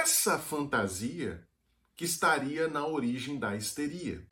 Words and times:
essa 0.00 0.38
fantasia 0.38 1.46
que 1.94 2.06
estaria 2.06 2.66
na 2.68 2.86
origem 2.86 3.38
da 3.38 3.54
histeria. 3.54 4.22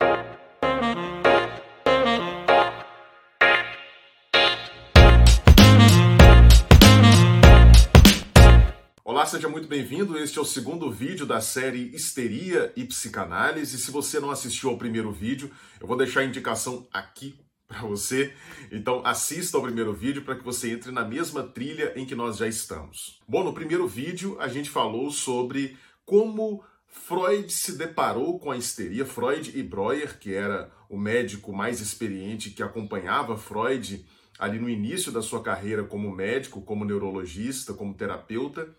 Olá, 9.05 9.27
seja 9.27 9.47
muito 9.47 9.67
bem-vindo. 9.67 10.17
Este 10.17 10.39
é 10.39 10.41
o 10.41 10.45
segundo 10.45 10.91
vídeo 10.91 11.27
da 11.27 11.39
série 11.39 11.95
Histeria 11.95 12.73
e 12.75 12.83
Psicanálise. 12.83 13.77
Se 13.77 13.91
você 13.91 14.19
não 14.19 14.31
assistiu 14.31 14.71
ao 14.71 14.77
primeiro 14.77 15.11
vídeo, 15.11 15.51
eu 15.79 15.85
vou 15.85 15.95
deixar 15.95 16.21
a 16.21 16.25
indicação 16.25 16.87
aqui 16.91 17.39
para 17.69 17.81
você. 17.83 18.33
Então 18.71 19.05
assista 19.05 19.55
ao 19.55 19.63
primeiro 19.63 19.93
vídeo 19.93 20.23
para 20.23 20.35
que 20.35 20.43
você 20.43 20.71
entre 20.71 20.91
na 20.91 21.05
mesma 21.05 21.43
trilha 21.43 21.93
em 21.95 22.03
que 22.03 22.15
nós 22.15 22.37
já 22.37 22.47
estamos. 22.47 23.21
Bom, 23.27 23.43
no 23.43 23.53
primeiro 23.53 23.87
vídeo 23.87 24.35
a 24.39 24.47
gente 24.47 24.71
falou 24.71 25.11
sobre 25.11 25.77
como 26.03 26.63
Freud 26.87 27.53
se 27.53 27.77
deparou 27.77 28.39
com 28.39 28.49
a 28.49 28.57
histeria. 28.57 29.05
Freud 29.05 29.57
e 29.57 29.61
Breuer, 29.61 30.17
que 30.17 30.33
era 30.33 30.71
o 30.89 30.97
médico 30.97 31.53
mais 31.53 31.79
experiente 31.79 32.49
que 32.49 32.63
acompanhava 32.63 33.37
Freud 33.37 34.03
ali 34.39 34.57
no 34.57 34.69
início 34.69 35.11
da 35.11 35.21
sua 35.21 35.43
carreira 35.43 35.83
como 35.83 36.11
médico, 36.11 36.61
como 36.63 36.83
neurologista, 36.83 37.73
como 37.73 37.93
terapeuta, 37.93 38.75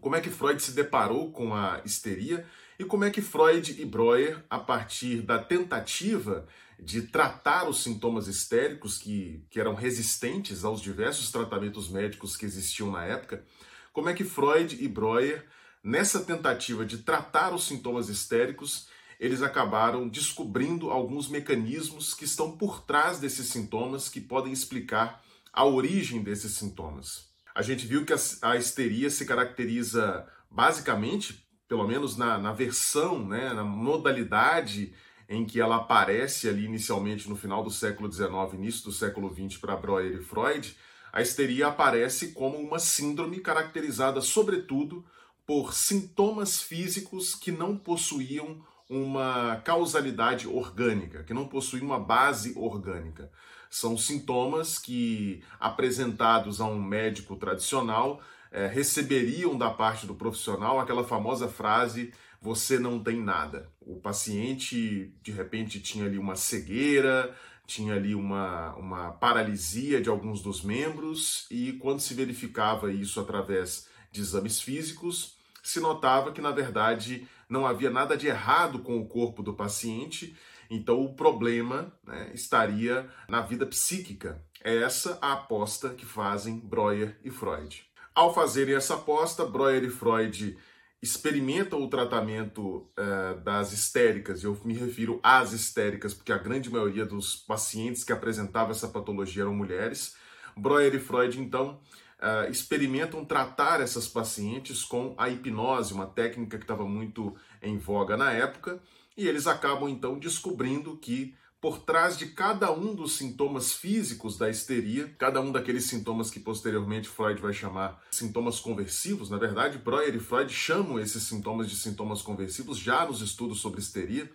como 0.00 0.16
é 0.16 0.20
que 0.20 0.30
Freud 0.30 0.62
se 0.62 0.72
deparou 0.72 1.30
com 1.30 1.54
a 1.54 1.82
histeria 1.84 2.46
e 2.78 2.84
como 2.84 3.04
é 3.04 3.10
que 3.10 3.20
Freud 3.20 3.80
e 3.80 3.84
Breuer, 3.84 4.42
a 4.48 4.58
partir 4.58 5.20
da 5.20 5.38
tentativa 5.38 6.46
de 6.78 7.02
tratar 7.02 7.68
os 7.68 7.82
sintomas 7.82 8.26
histéricos 8.28 8.98
que, 8.98 9.44
que 9.50 9.60
eram 9.60 9.74
resistentes 9.74 10.64
aos 10.64 10.80
diversos 10.80 11.30
tratamentos 11.30 11.88
médicos 11.88 12.36
que 12.36 12.44
existiam 12.44 12.90
na 12.90 13.04
época, 13.04 13.44
como 13.92 14.08
é 14.08 14.14
que 14.14 14.24
Freud 14.24 14.76
e 14.82 14.88
Breuer, 14.88 15.46
nessa 15.82 16.20
tentativa 16.20 16.84
de 16.84 16.98
tratar 16.98 17.54
os 17.54 17.66
sintomas 17.66 18.08
histéricos, 18.08 18.88
eles 19.20 19.42
acabaram 19.42 20.08
descobrindo 20.08 20.90
alguns 20.90 21.28
mecanismos 21.28 22.12
que 22.12 22.24
estão 22.24 22.56
por 22.56 22.82
trás 22.84 23.18
desses 23.18 23.48
sintomas 23.48 24.08
que 24.08 24.20
podem 24.20 24.52
explicar 24.52 25.22
a 25.52 25.64
origem 25.64 26.22
desses 26.22 26.56
sintomas. 26.56 27.32
A 27.54 27.62
gente 27.62 27.86
viu 27.86 28.04
que 28.04 28.12
a, 28.42 28.56
histeria 28.56 29.08
se 29.08 29.24
caracteriza 29.24 30.26
basicamente, 30.50 31.46
pelo 31.68 31.86
menos 31.86 32.16
na, 32.16 32.36
na 32.36 32.52
versão, 32.52 33.24
né, 33.24 33.52
na 33.52 33.62
modalidade 33.62 34.92
em 35.34 35.44
que 35.44 35.60
ela 35.60 35.76
aparece 35.76 36.48
ali 36.48 36.64
inicialmente 36.64 37.28
no 37.28 37.36
final 37.36 37.62
do 37.62 37.70
século 37.70 38.10
XIX, 38.10 38.30
início 38.54 38.84
do 38.84 38.92
século 38.92 39.34
XX 39.34 39.58
para 39.58 39.76
Breuer 39.76 40.20
e 40.20 40.22
Freud, 40.22 40.76
a 41.12 41.22
histeria 41.22 41.68
aparece 41.68 42.32
como 42.32 42.56
uma 42.58 42.78
síndrome 42.78 43.40
caracterizada 43.40 44.20
sobretudo 44.20 45.04
por 45.46 45.74
sintomas 45.74 46.60
físicos 46.60 47.34
que 47.34 47.52
não 47.52 47.76
possuíam 47.76 48.62
uma 48.88 49.60
causalidade 49.64 50.46
orgânica, 50.46 51.22
que 51.22 51.34
não 51.34 51.46
possuíam 51.46 51.86
uma 51.86 51.98
base 51.98 52.52
orgânica. 52.56 53.30
São 53.70 53.96
sintomas 53.96 54.78
que, 54.78 55.42
apresentados 55.58 56.60
a 56.60 56.66
um 56.66 56.80
médico 56.82 57.36
tradicional, 57.36 58.20
é, 58.50 58.66
receberiam 58.68 59.58
da 59.58 59.70
parte 59.70 60.06
do 60.06 60.14
profissional 60.14 60.78
aquela 60.78 61.02
famosa 61.02 61.48
frase: 61.48 62.12
você 62.44 62.78
não 62.78 63.02
tem 63.02 63.22
nada. 63.22 63.72
O 63.80 63.98
paciente, 63.98 65.14
de 65.22 65.32
repente, 65.32 65.80
tinha 65.80 66.04
ali 66.04 66.18
uma 66.18 66.36
cegueira, 66.36 67.34
tinha 67.66 67.94
ali 67.94 68.14
uma, 68.14 68.74
uma 68.74 69.12
paralisia 69.12 69.98
de 69.98 70.10
alguns 70.10 70.42
dos 70.42 70.62
membros, 70.62 71.46
e 71.50 71.72
quando 71.72 72.00
se 72.00 72.12
verificava 72.12 72.92
isso 72.92 73.18
através 73.18 73.88
de 74.12 74.20
exames 74.20 74.60
físicos, 74.60 75.38
se 75.62 75.80
notava 75.80 76.32
que, 76.32 76.42
na 76.42 76.50
verdade, 76.50 77.26
não 77.48 77.66
havia 77.66 77.88
nada 77.88 78.14
de 78.14 78.26
errado 78.26 78.80
com 78.80 79.00
o 79.00 79.08
corpo 79.08 79.42
do 79.42 79.54
paciente, 79.54 80.36
então 80.68 81.02
o 81.02 81.14
problema 81.14 81.94
né, 82.06 82.30
estaria 82.34 83.08
na 83.26 83.40
vida 83.40 83.64
psíquica. 83.64 84.44
É 84.62 84.82
essa 84.82 85.18
a 85.22 85.32
aposta 85.32 85.94
que 85.94 86.04
fazem 86.04 86.58
Breuer 86.58 87.18
e 87.24 87.30
Freud. 87.30 87.86
Ao 88.14 88.34
fazerem 88.34 88.74
essa 88.74 88.96
aposta, 88.96 89.46
Breuer 89.46 89.82
e 89.84 89.88
Freud 89.88 90.58
experimentam 91.04 91.82
o 91.82 91.88
tratamento 91.88 92.88
uh, 92.98 93.38
das 93.44 93.72
histéricas, 93.72 94.42
eu 94.42 94.58
me 94.64 94.72
refiro 94.72 95.20
às 95.22 95.52
histéricas, 95.52 96.14
porque 96.14 96.32
a 96.32 96.38
grande 96.38 96.70
maioria 96.70 97.04
dos 97.04 97.36
pacientes 97.36 98.02
que 98.02 98.12
apresentavam 98.12 98.70
essa 98.70 98.88
patologia 98.88 99.42
eram 99.42 99.54
mulheres. 99.54 100.16
Breuer 100.56 100.94
e 100.94 100.98
Freud, 100.98 101.38
então, 101.38 101.78
uh, 102.18 102.50
experimentam 102.50 103.22
tratar 103.22 103.82
essas 103.82 104.08
pacientes 104.08 104.82
com 104.82 105.14
a 105.18 105.28
hipnose, 105.28 105.92
uma 105.92 106.06
técnica 106.06 106.56
que 106.56 106.64
estava 106.64 106.88
muito 106.88 107.36
em 107.60 107.76
voga 107.76 108.16
na 108.16 108.32
época, 108.32 108.80
e 109.14 109.28
eles 109.28 109.46
acabam, 109.46 109.90
então, 109.90 110.18
descobrindo 110.18 110.96
que 110.96 111.36
por 111.64 111.78
trás 111.78 112.18
de 112.18 112.26
cada 112.26 112.70
um 112.70 112.94
dos 112.94 113.16
sintomas 113.16 113.72
físicos 113.72 114.36
da 114.36 114.50
histeria, 114.50 115.16
cada 115.18 115.40
um 115.40 115.50
daqueles 115.50 115.84
sintomas 115.84 116.30
que 116.30 116.38
posteriormente 116.38 117.08
Freud 117.08 117.40
vai 117.40 117.54
chamar 117.54 118.02
sintomas 118.10 118.60
conversivos, 118.60 119.30
na 119.30 119.38
verdade, 119.38 119.78
Breuer 119.78 120.14
e 120.14 120.20
Freud 120.20 120.52
chamam 120.52 121.00
esses 121.00 121.22
sintomas 121.22 121.70
de 121.70 121.76
sintomas 121.76 122.20
conversivos 122.20 122.76
já 122.76 123.06
nos 123.06 123.22
estudos 123.22 123.62
sobre 123.62 123.80
histeria. 123.80 124.30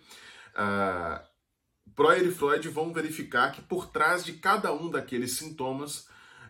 Uh, 0.55 1.23
Breuer 1.95 2.25
e 2.25 2.31
Freud 2.31 2.67
vão 2.69 2.91
verificar 2.91 3.51
que 3.51 3.61
por 3.61 3.91
trás 3.91 4.25
de 4.25 4.33
cada 4.33 4.73
um 4.73 4.89
daqueles 4.89 5.33
sintomas 5.33 6.07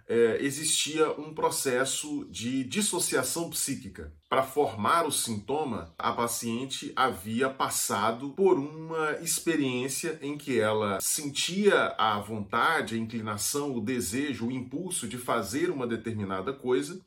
é, 0.09 0.43
existia 0.43 1.11
um 1.11 1.35
processo 1.35 2.25
de 2.31 2.63
dissociação 2.63 3.47
psíquica. 3.47 4.11
Para 4.27 4.41
formar 4.41 5.05
o 5.05 5.11
sintoma, 5.11 5.93
a 5.99 6.11
paciente 6.11 6.91
havia 6.95 7.47
passado 7.47 8.31
por 8.31 8.57
uma 8.57 9.11
experiência 9.21 10.17
em 10.23 10.35
que 10.35 10.59
ela 10.59 10.97
sentia 10.99 11.93
a 11.95 12.19
vontade, 12.19 12.95
a 12.95 12.97
inclinação, 12.97 13.75
o 13.75 13.81
desejo, 13.81 14.47
o 14.47 14.51
impulso 14.51 15.07
de 15.07 15.19
fazer 15.19 15.69
uma 15.69 15.85
determinada 15.85 16.51
coisa 16.53 16.99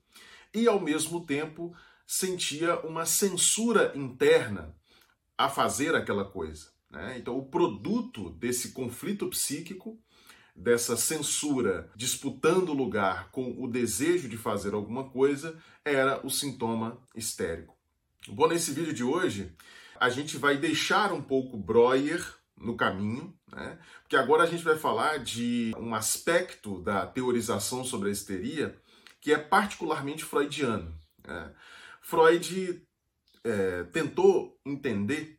e, 0.54 0.68
ao 0.68 0.80
mesmo 0.80 1.26
tempo, 1.26 1.74
sentia 2.06 2.78
uma 2.80 3.04
censura 3.04 3.92
interna 3.96 4.76
a 5.36 5.48
fazer 5.48 5.96
aquela 5.96 6.24
coisa. 6.24 6.70
Né? 6.88 7.16
Então, 7.18 7.36
o 7.36 7.46
produto 7.46 8.30
desse 8.30 8.70
conflito 8.70 9.26
psíquico 9.28 9.98
dessa 10.54 10.96
censura 10.96 11.90
disputando 11.96 12.72
lugar 12.72 13.30
com 13.30 13.54
o 13.58 13.66
desejo 13.66 14.28
de 14.28 14.36
fazer 14.36 14.74
alguma 14.74 15.08
coisa 15.10 15.58
era 15.84 16.24
o 16.24 16.30
sintoma 16.30 16.98
histérico. 17.14 17.76
Bom, 18.28 18.46
nesse 18.46 18.72
vídeo 18.72 18.92
de 18.92 19.02
hoje, 19.02 19.52
a 19.98 20.08
gente 20.08 20.36
vai 20.36 20.56
deixar 20.56 21.12
um 21.12 21.22
pouco 21.22 21.56
Breuer 21.56 22.24
no 22.56 22.76
caminho, 22.76 23.34
né? 23.50 23.78
porque 24.02 24.16
agora 24.16 24.44
a 24.44 24.46
gente 24.46 24.62
vai 24.62 24.78
falar 24.78 25.18
de 25.18 25.72
um 25.76 25.94
aspecto 25.94 26.80
da 26.80 27.06
teorização 27.06 27.84
sobre 27.84 28.08
a 28.08 28.12
histeria 28.12 28.78
que 29.20 29.32
é 29.32 29.38
particularmente 29.38 30.24
freudiano. 30.24 30.92
Né? 31.26 31.52
Freud 32.00 32.82
é, 33.44 33.84
tentou 33.84 34.58
entender 34.64 35.38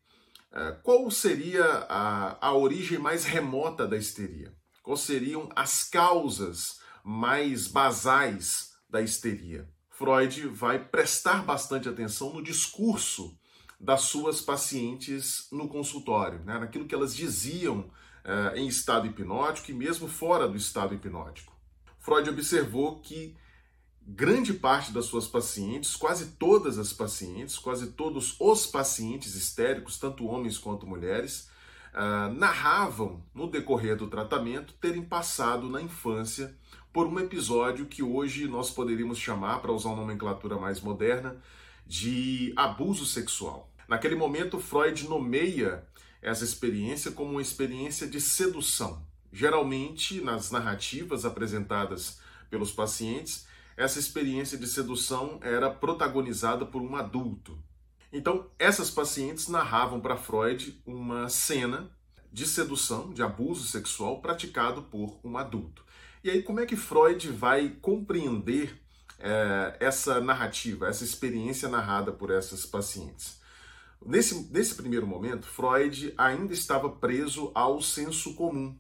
é, 0.52 0.72
qual 0.84 1.10
seria 1.12 1.66
a, 1.90 2.48
a 2.48 2.54
origem 2.54 2.98
mais 2.98 3.26
remota 3.26 3.88
da 3.88 3.98
histeria. 3.98 4.54
Quais 4.84 5.00
seriam 5.00 5.50
as 5.56 5.86
causas 5.86 6.82
mais 7.04 7.68
basais 7.68 8.74
da 8.90 9.02
histeria? 9.02 9.68
Freud 9.90 10.48
vai 10.50 10.78
prestar 10.78 11.42
bastante 11.44 11.88
atenção 11.88 12.34
no 12.34 12.44
discurso 12.44 13.40
das 13.80 14.02
suas 14.02 14.42
pacientes 14.42 15.48
no 15.52 15.70
consultório, 15.70 16.40
né? 16.44 16.60
naquilo 16.60 16.86
que 16.86 16.94
elas 16.94 17.16
diziam 17.16 17.90
eh, 18.26 18.60
em 18.60 18.68
estado 18.68 19.08
hipnótico 19.08 19.72
e 19.72 19.74
mesmo 19.74 20.08
fora 20.10 20.48
do 20.48 20.58
estado 20.58 20.94
hipnótico. 20.94 21.54
Freud 22.00 22.30
observou 22.30 23.00
que 23.00 23.38
grande 24.06 24.54
parte 24.54 24.92
das 24.92 25.06
suas 25.06 25.28
pacientes, 25.28 25.96
quase 25.96 26.32
todas 26.32 26.78
as 26.78 26.92
pacientes, 26.92 27.58
quase 27.58 27.92
todos 27.92 28.36
os 28.38 28.68
pacientes 28.68 29.34
histéricos, 29.36 29.98
tanto 29.98 30.26
homens 30.26 30.58
quanto 30.58 30.86
mulheres, 30.86 31.50
uh, 31.94 32.34
narravam, 32.34 33.24
no 33.34 33.50
decorrer 33.50 33.96
do 33.96 34.08
tratamento, 34.08 34.74
terem 34.74 35.04
passado 35.04 35.70
na 35.70 35.82
infância 35.82 36.56
por 36.92 37.08
um 37.08 37.20
episódio 37.20 37.86
que 37.86 38.04
hoje 38.04 38.48
nós 38.48 38.70
poderíamos 38.70 39.18
chamar, 39.18 39.60
para 39.60 39.72
usar 39.72 39.90
uma 39.90 39.98
nomenclatura 39.98 40.58
mais 40.58 40.82
moderna, 40.82 41.38
de 41.86 42.54
abuso 42.56 43.06
sexual. 43.06 43.70
Naquele 43.88 44.16
momento, 44.16 44.60
Freud 44.60 45.08
nomeia 45.08 45.84
essa 46.22 46.44
experiência 46.44 47.12
como 47.12 47.32
uma 47.32 47.42
experiência 47.42 48.08
de 48.08 48.22
sedução. 48.22 49.06
Geralmente, 49.32 50.22
nas 50.22 50.52
narrativas 50.52 51.26
apresentadas 51.26 52.20
pelos 52.50 52.72
pacientes, 52.72 53.48
essa 53.76 54.00
experiência 54.00 54.58
de 54.58 54.68
sedução 54.68 55.40
era 55.42 55.70
protagonizada 55.70 56.66
por 56.66 56.82
um 56.82 56.96
adulto, 56.96 57.58
então, 58.14 58.50
essas 58.58 58.90
pacientes 58.90 59.48
narravam 59.48 60.00
para 60.00 60.16
Freud 60.16 60.82
uma 60.86 61.28
cena 61.28 61.90
de 62.32 62.46
sedução, 62.46 63.12
de 63.12 63.22
abuso 63.22 63.68
sexual 63.68 64.22
praticado 64.22 64.84
por 64.84 65.20
um 65.24 65.38
adulto. 65.38 65.84
E 66.24 66.30
aí, 66.30 66.42
como 66.42 66.60
é 66.60 66.66
que 66.66 66.76
Freud 66.76 67.30
vai 67.30 67.70
compreender 67.82 68.80
é, 69.24 69.78
essa 69.80 70.20
narrativa, 70.20 70.88
essa 70.88 71.04
experiência 71.04 71.70
narrada 71.70 72.12
por 72.12 72.30
essas 72.30 72.66
pacientes. 72.66 73.40
Nesse, 74.06 74.50
nesse 74.52 74.76
primeiro 74.76 75.08
momento, 75.08 75.48
Freud 75.48 76.14
ainda 76.18 76.54
estava 76.54 76.90
preso 76.90 77.50
ao 77.56 77.82
senso 77.82 78.34
comum, 78.34 78.78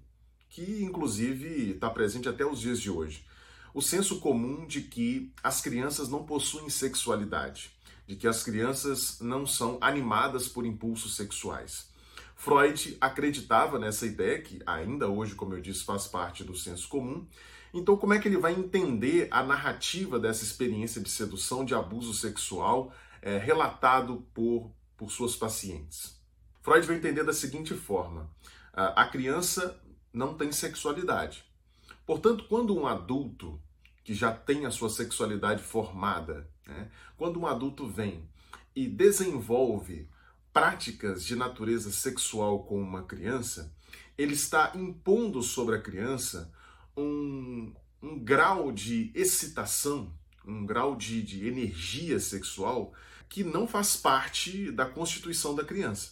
que 0.50 0.84
inclusive 0.84 1.72
está 1.72 1.90
presente 1.90 2.28
até 2.28 2.46
os 2.46 2.60
dias 2.60 2.82
de 2.82 2.92
hoje. 2.92 3.26
O 3.74 3.82
senso 3.82 4.20
comum 4.20 4.68
de 4.68 4.82
que 4.82 5.32
as 5.42 5.62
crianças 5.62 6.10
não 6.10 6.26
possuem 6.26 6.70
sexualidade, 6.70 7.72
de 8.06 8.16
que 8.16 8.28
as 8.28 8.44
crianças 8.44 9.20
não 9.20 9.46
são 9.46 9.78
animadas 9.82 10.48
por 10.48 10.66
impulsos 10.66 11.16
sexuais. 11.16 11.92
Freud 12.36 12.98
acreditava 13.00 13.80
nessa 13.80 14.06
ideia, 14.06 14.42
que 14.42 14.60
ainda 14.66 15.08
hoje, 15.08 15.36
como 15.36 15.54
eu 15.54 15.62
disse, 15.62 15.84
faz 15.84 16.08
parte 16.08 16.44
do 16.44 16.56
senso 16.56 16.90
comum. 16.90 17.26
Então, 17.74 17.96
como 17.96 18.14
é 18.14 18.20
que 18.20 18.28
ele 18.28 18.38
vai 18.38 18.54
entender 18.54 19.28
a 19.32 19.42
narrativa 19.42 20.20
dessa 20.20 20.44
experiência 20.44 21.02
de 21.02 21.10
sedução, 21.10 21.64
de 21.64 21.74
abuso 21.74 22.14
sexual, 22.14 22.94
é, 23.22 23.38
relatado 23.38 24.28
por, 24.34 24.72
por 24.98 25.10
suas 25.10 25.36
pacientes? 25.36 26.22
Freud 26.62 26.86
vai 26.86 26.98
entender 26.98 27.24
da 27.24 27.34
seguinte 27.34 27.74
forma: 27.74 28.30
a 28.74 29.06
criança 29.06 29.80
não 30.12 30.36
tem 30.36 30.52
sexualidade. 30.52 31.44
Portanto, 32.06 32.46
quando 32.48 32.78
um 32.78 32.86
adulto 32.86 33.60
que 34.04 34.14
já 34.14 34.32
tem 34.32 34.66
a 34.66 34.72
sua 34.72 34.90
sexualidade 34.90 35.64
formada, 35.64 36.50
né, 36.68 36.90
quando 37.18 37.40
um 37.40 37.48
adulto 37.48 37.88
vem 37.88 38.28
e 38.76 38.88
desenvolve 38.88 40.10
práticas 40.52 41.24
de 41.26 41.36
natureza 41.36 41.92
sexual 41.92 42.64
com 42.64 42.82
uma 42.82 43.04
criança, 43.04 43.74
ele 44.18 44.34
está 44.34 44.72
impondo 44.76 45.42
sobre 45.42 45.76
a 45.76 45.82
criança 45.82 46.52
um, 46.96 47.74
um 48.02 48.20
grau 48.20 48.72
de 48.72 49.12
excitação, 49.16 50.14
um 50.46 50.66
grau 50.66 50.96
de, 50.96 51.22
de 51.24 51.48
energia 51.48 52.20
sexual 52.20 52.94
que 53.28 53.44
não 53.44 53.68
faz 53.68 53.96
parte 53.96 54.72
da 54.72 54.86
constituição 54.86 55.56
da 55.56 55.64
criança. 55.64 56.12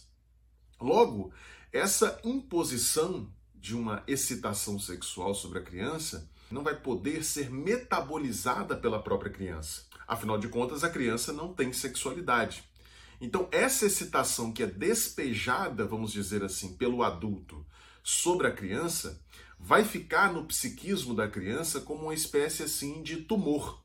Logo, 0.80 1.32
essa 1.72 2.20
imposição 2.24 3.32
de 3.54 3.76
uma 3.76 4.02
excitação 4.08 4.78
sexual 4.78 5.34
sobre 5.34 5.60
a 5.60 5.62
criança 5.62 6.28
não 6.50 6.64
vai 6.64 6.74
poder 6.74 7.24
ser 7.24 7.48
metabolizada 7.48 8.76
pela 8.76 9.00
própria 9.00 9.30
criança. 9.30 9.84
Afinal 10.06 10.38
de 10.38 10.48
contas, 10.48 10.84
a 10.84 10.90
criança 10.90 11.32
não 11.32 11.52
tem 11.52 11.72
sexualidade. 11.72 12.64
Então, 13.20 13.48
essa 13.52 13.86
excitação 13.86 14.52
que 14.52 14.64
é 14.64 14.66
despejada, 14.66 15.84
vamos 15.84 16.10
dizer 16.10 16.42
assim, 16.42 16.74
pelo 16.74 17.04
adulto 17.04 17.64
sobre 18.02 18.48
a 18.48 18.52
criança, 18.52 19.22
vai 19.60 19.84
ficar 19.84 20.32
no 20.32 20.44
psiquismo 20.44 21.14
da 21.14 21.28
criança 21.28 21.80
como 21.80 22.02
uma 22.02 22.14
espécie 22.14 22.64
assim 22.64 23.00
de 23.00 23.18
tumor, 23.18 23.80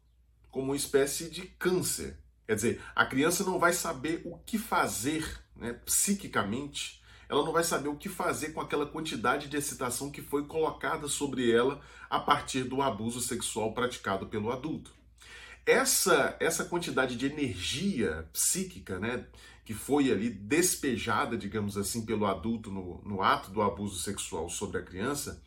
como 0.50 0.68
uma 0.68 0.76
espécie 0.76 1.30
de 1.30 1.44
câncer. 1.44 2.18
Quer 2.48 2.56
dizer, 2.56 2.82
a 2.96 3.06
criança 3.06 3.44
não 3.44 3.60
vai 3.60 3.74
saber 3.74 4.24
o 4.26 4.40
que 4.40 4.58
fazer 4.58 5.40
né, 5.56 5.74
psiquicamente, 5.86 7.04
ela 7.30 7.46
não 7.46 7.52
vai 7.52 7.64
saber 7.64 7.90
o 7.90 7.98
que 7.98 8.10
fazer 8.10 8.54
com 8.54 8.62
aquela 8.62 8.88
quantidade 8.88 9.48
de 9.48 9.58
excitação 9.58 10.10
que 10.10 10.22
foi 10.22 10.48
colocada 10.48 11.08
sobre 11.08 11.52
ela 11.52 11.80
a 12.10 12.20
partir 12.20 12.64
do 12.64 12.82
abuso 12.82 13.22
sexual 13.22 13.74
praticado 13.74 14.28
pelo 14.28 14.52
adulto 14.52 14.97
essa, 15.68 16.38
essa 16.40 16.64
quantidade 16.64 17.18
de 17.18 17.26
energia 17.26 18.26
psíquica, 18.32 18.98
né, 18.98 19.26
que 19.66 19.74
foi 19.74 20.10
ali 20.10 20.30
despejada, 20.30 21.38
digamos 21.38 21.78
assim, 21.78 22.06
pelo 22.06 22.26
adulto 22.26 22.72
no, 22.72 23.02
no 23.04 23.22
ato 23.22 23.52
do 23.52 23.62
abuso 23.62 24.00
sexual 24.00 24.50
sobre 24.50 24.78
a 24.78 24.82
criança, 24.82 25.44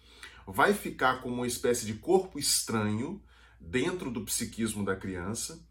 vai 0.47 0.75
ficar 0.75 1.23
como 1.23 1.37
uma 1.37 1.47
espécie 1.47 1.87
de 1.87 1.95
corpo 1.95 2.39
estranho 2.39 3.23
dentro 3.59 4.11
do 4.11 4.21
psiquismo 4.21 4.85
da 4.85 4.95
criança, 4.95 5.67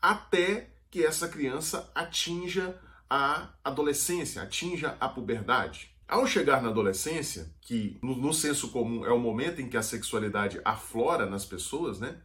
até 0.00 0.70
que 0.90 1.04
essa 1.04 1.28
criança 1.28 1.90
atinja 1.92 2.80
a 3.10 3.48
adolescência, 3.64 4.42
atinja 4.42 4.96
a 5.00 5.08
puberdade. 5.08 5.90
Ao 6.06 6.26
chegar 6.26 6.62
na 6.62 6.68
adolescência, 6.68 7.50
que 7.60 7.98
no, 8.00 8.16
no 8.16 8.32
senso 8.32 8.68
comum 8.68 9.04
é 9.04 9.10
o 9.10 9.18
momento 9.18 9.60
em 9.60 9.68
que 9.68 9.76
a 9.76 9.82
sexualidade 9.82 10.60
aflora 10.64 11.26
nas 11.26 11.44
pessoas, 11.44 11.98
né? 11.98 12.16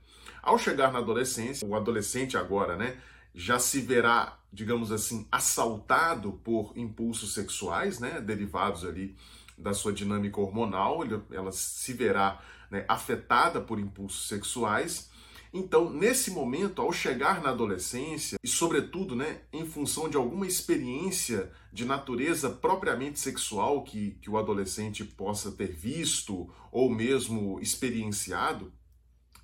Ao 0.44 0.60
chegar 0.60 0.92
na 0.92 1.00
adolescência, 1.00 1.66
o 1.66 1.74
adolescente 1.74 2.36
agora, 2.36 2.76
né, 2.76 2.98
já 3.34 3.58
se 3.58 3.80
verá, 3.80 4.38
digamos 4.52 4.92
assim, 4.92 5.26
assaltado 5.32 6.34
por 6.44 6.74
impulsos 6.76 7.34
sexuais, 7.34 7.98
né, 7.98 8.20
derivados 8.20 8.84
ali 8.84 9.16
da 9.58 9.74
sua 9.74 9.94
dinâmica 9.94 10.42
hormonal, 10.42 11.00
ela 11.32 11.54
se 11.54 11.94
verá 11.94 12.42
né, 12.70 12.84
afetada 12.90 13.62
por 13.62 13.80
impulsos 13.80 14.28
sexuais. 14.28 15.10
Então, 15.54 15.90
nesse 15.90 16.32
momento, 16.32 16.82
ao 16.82 16.92
chegar 16.92 17.42
na 17.42 17.50
adolescência, 17.50 18.38
e 18.44 18.48
sobretudo 18.48 19.16
né, 19.16 19.44
em 19.54 19.66
função 19.66 20.10
de 20.10 20.18
alguma 20.18 20.46
experiência 20.46 21.52
de 21.72 21.86
natureza 21.86 22.50
propriamente 22.50 23.18
sexual 23.18 23.84
que, 23.84 24.18
que 24.22 24.30
o 24.30 24.38
adolescente 24.38 25.06
possa 25.06 25.52
ter 25.52 25.72
visto 25.72 26.54
ou 26.70 26.90
mesmo 26.90 27.62
experienciado, 27.62 28.74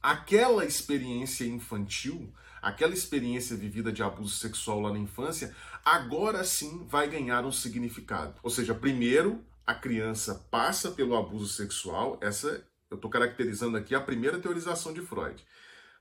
aquela 0.01 0.65
experiência 0.65 1.45
infantil, 1.45 2.33
aquela 2.61 2.93
experiência 2.93 3.55
vivida 3.55 3.91
de 3.91 4.03
abuso 4.03 4.35
sexual 4.35 4.81
lá 4.81 4.91
na 4.91 4.99
infância, 4.99 5.55
agora 5.83 6.43
sim 6.43 6.85
vai 6.87 7.09
ganhar 7.09 7.45
um 7.45 7.51
significado. 7.51 8.35
Ou 8.43 8.49
seja, 8.49 8.73
primeiro 8.73 9.43
a 9.65 9.73
criança 9.73 10.45
passa 10.49 10.91
pelo 10.91 11.15
abuso 11.15 11.47
sexual, 11.47 12.17
essa 12.21 12.65
eu 12.89 12.95
estou 12.95 13.09
caracterizando 13.09 13.77
aqui 13.77 13.93
a 13.93 14.01
primeira 14.01 14.39
teorização 14.39 14.91
de 14.91 15.01
Freud. 15.01 15.45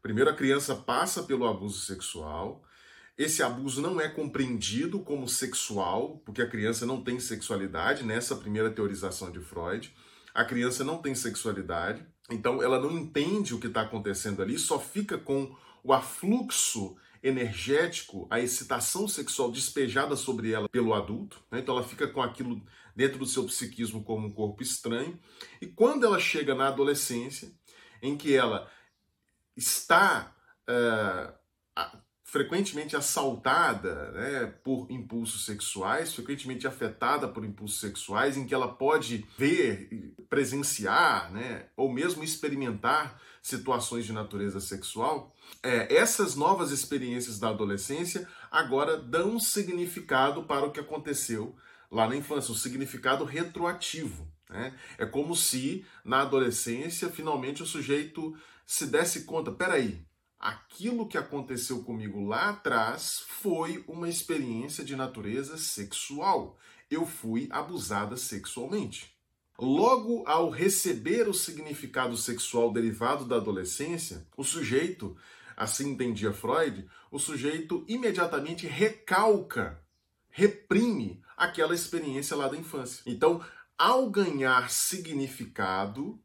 Primeiro 0.01 0.31
a 0.31 0.35
criança 0.35 0.75
passa 0.75 1.23
pelo 1.23 1.47
abuso 1.47 1.81
sexual, 1.81 2.65
esse 3.19 3.43
abuso 3.43 3.83
não 3.83 4.01
é 4.01 4.09
compreendido 4.09 5.01
como 5.01 5.29
sexual, 5.29 6.23
porque 6.25 6.41
a 6.41 6.49
criança 6.49 6.87
não 6.87 7.03
tem 7.03 7.19
sexualidade, 7.19 8.05
nessa 8.05 8.37
primeira 8.37 8.71
teorização 8.71 9.33
de 9.33 9.41
Freud. 9.41 9.93
A 10.33 10.45
criança 10.45 10.85
não 10.85 10.99
tem 10.99 11.17
sexualidade. 11.17 12.07
Então 12.31 12.63
ela 12.63 12.79
não 12.81 12.91
entende 12.91 13.55
o 13.55 13.61
que 13.61 13.69
está 13.69 13.83
acontecendo 13.83 14.43
ali, 14.43 14.59
só 14.59 14.79
fica 14.79 15.17
com 15.17 15.57
o 15.83 15.93
afluxo 15.93 16.97
energético, 17.23 18.27
a 18.31 18.39
excitação 18.39 19.09
sexual 19.09 19.51
despejada 19.51 20.15
sobre 20.17 20.53
ela 20.53 20.69
pelo 20.69 20.95
adulto. 20.95 21.43
Né? 21.51 21.61
Então 21.61 21.77
ela 21.77 21.87
fica 21.87 22.07
com 22.07 22.23
aquilo 22.23 22.63
dentro 22.95 23.19
do 23.19 23.27
seu 23.27 23.45
psiquismo 23.45 24.05
como 24.05 24.27
um 24.27 24.33
corpo 24.33 24.63
estranho. 24.63 25.19
E 25.61 25.67
quando 25.67 26.05
ela 26.05 26.19
chega 26.19 26.55
na 26.55 26.69
adolescência, 26.69 27.53
em 28.03 28.17
que 28.17 28.35
ela 28.35 28.71
está 29.57 30.35
uh, 30.69 31.38
frequentemente 32.29 32.95
assaltada 32.95 34.11
né, 34.11 34.53
por 34.63 34.87
impulsos 34.91 35.47
sexuais, 35.47 36.13
frequentemente 36.13 36.67
afetada 36.67 37.27
por 37.27 37.43
impulsos 37.43 37.81
sexuais, 37.81 38.37
em 38.37 38.47
que 38.47 38.53
ela 38.53 38.69
pode 38.69 39.25
ver, 39.39 40.15
presenciar, 40.29 41.33
né, 41.33 41.65
ou 41.75 41.91
mesmo 41.91 42.23
experimentar 42.23 43.19
situações 43.41 44.05
de 44.05 44.13
natureza 44.13 44.61
sexual, 44.61 45.35
é, 45.63 45.95
essas 45.97 46.35
novas 46.35 46.71
experiências 46.71 47.39
da 47.39 47.49
adolescência 47.49 48.29
agora 48.51 48.99
dão 48.99 49.41
significado 49.41 50.43
para 50.43 50.67
o 50.67 50.71
que 50.71 50.81
aconteceu 50.81 51.57
lá 51.91 52.07
na 52.07 52.15
infância, 52.15 52.53
um 52.53 52.57
significado 52.57 53.25
retroativo. 53.25 54.31
Né? 54.51 54.75
É 54.99 55.07
como 55.07 55.35
se 55.35 55.83
na 56.05 56.21
adolescência 56.21 57.09
finalmente 57.09 57.63
o 57.63 57.67
sujeito 57.67 58.37
se 58.67 58.87
desse 58.87 59.25
conta, 59.25 59.51
peraí, 59.51 60.07
aquilo 60.39 61.09
que 61.09 61.19
aconteceu 61.19 61.83
comigo 61.83 62.25
lá 62.25 62.51
atrás 62.51 63.25
foi 63.27 63.85
uma 63.89 64.09
experiência 64.09 64.85
de 64.85 64.95
natureza 64.95 65.57
sexual. 65.57 66.57
Eu 66.91 67.05
fui 67.05 67.49
abusada 67.51 68.17
sexualmente. 68.17 69.13
Logo 69.59 70.23
ao 70.27 70.51
receber 70.51 71.29
o 71.29 71.35
significado 71.35 72.17
sexual 72.17 72.73
derivado 72.73 73.25
da 73.25 73.37
adolescência, 73.37 74.25
o 74.37 74.45
sujeito, 74.45 75.17
assim 75.57 75.91
entendia 75.91 76.33
Freud, 76.33 76.89
o 77.11 77.19
sujeito 77.19 77.85
imediatamente 77.89 78.69
recalca, 78.69 79.83
reprime 80.31 81.21
aquela 81.37 81.75
experiência 81.75 82.37
lá 82.37 82.47
da 82.47 82.57
infância. 82.57 83.03
Então, 83.05 83.45
ao 83.77 84.09
ganhar 84.09 84.71
significado, 84.71 86.21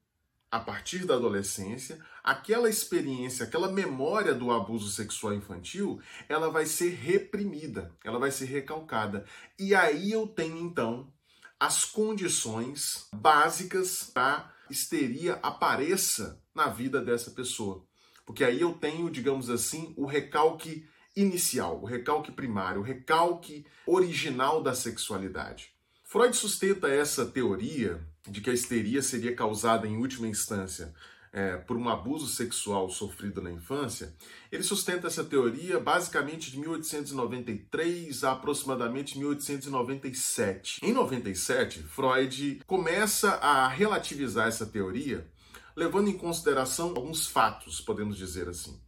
a 0.53 0.59
partir 0.59 1.03
da 1.03 1.15
adolescência, 1.15 1.99
aquela 2.23 2.69
experiência, 2.69 3.43
aquela 3.43 3.71
memória 3.71 4.35
do 4.35 4.51
abuso 4.51 4.91
sexual 4.91 5.33
infantil, 5.33 5.99
ela 6.29 6.51
vai 6.51 6.67
ser 6.67 6.91
reprimida, 6.91 7.91
ela 8.03 8.19
vai 8.19 8.29
ser 8.29 8.45
recalcada. 8.45 9.25
E 9.57 9.73
aí 9.73 10.11
eu 10.11 10.27
tenho 10.27 10.59
então 10.59 11.11
as 11.59 11.85
condições 11.85 13.07
básicas 13.15 14.03
para 14.03 14.53
histeria 14.69 15.39
apareça 15.41 16.39
na 16.53 16.67
vida 16.67 17.01
dessa 17.01 17.31
pessoa. 17.31 17.83
Porque 18.23 18.43
aí 18.43 18.61
eu 18.61 18.73
tenho, 18.73 19.09
digamos 19.09 19.49
assim, 19.49 19.91
o 19.97 20.05
recalque 20.05 20.87
inicial, 21.15 21.81
o 21.81 21.85
recalque 21.85 22.31
primário, 22.31 22.81
o 22.81 22.83
recalque 22.83 23.65
original 23.87 24.61
da 24.61 24.75
sexualidade. 24.75 25.73
Freud 26.03 26.37
sustenta 26.37 26.89
essa 26.89 27.25
teoria 27.25 28.07
de 28.27 28.41
que 28.41 28.49
a 28.49 28.53
histeria 28.53 29.01
seria 29.01 29.35
causada 29.35 29.87
em 29.87 29.97
última 29.97 30.27
instância 30.27 30.93
é, 31.33 31.57
por 31.57 31.75
um 31.75 31.89
abuso 31.89 32.27
sexual 32.27 32.87
sofrido 32.91 33.41
na 33.41 33.51
infância, 33.51 34.13
ele 34.51 34.61
sustenta 34.61 35.07
essa 35.07 35.23
teoria 35.23 35.79
basicamente 35.79 36.51
de 36.51 36.59
1893 36.59 38.23
a 38.23 38.33
aproximadamente 38.33 39.17
1897. 39.17 40.79
Em 40.85 40.93
97, 40.93 41.81
Freud 41.83 42.61
começa 42.67 43.31
a 43.31 43.67
relativizar 43.67 44.47
essa 44.47 44.67
teoria, 44.67 45.27
levando 45.75 46.07
em 46.07 46.17
consideração 46.17 46.89
alguns 46.89 47.25
fatos, 47.25 47.81
podemos 47.81 48.15
dizer 48.15 48.47
assim. 48.47 48.79